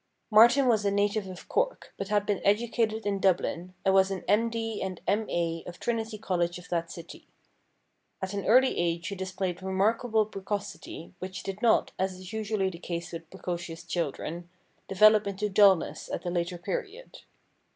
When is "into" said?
15.27-15.49